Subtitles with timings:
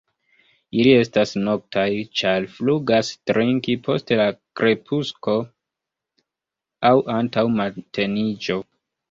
[0.83, 1.83] Ili estas noktaj,
[2.21, 4.27] ĉar flugas trinki post la
[4.61, 5.37] krepusko
[6.91, 8.61] aŭ antaŭ mateniĝo.